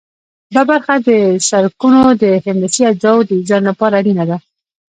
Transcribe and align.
دا 0.55 0.61
برخه 0.71 0.93
د 1.07 1.09
سرکونو 1.49 2.01
د 2.21 2.23
هندسي 2.45 2.81
اجزاوو 2.91 3.25
د 3.27 3.29
ډیزاین 3.39 3.63
لپاره 3.69 3.93
اړینه 4.01 4.23
ده 4.29 4.37